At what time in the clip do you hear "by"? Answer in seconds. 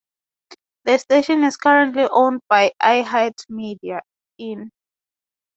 2.49-2.71